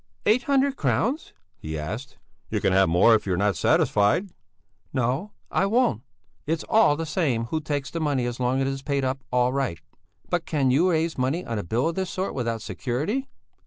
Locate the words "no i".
4.91-5.67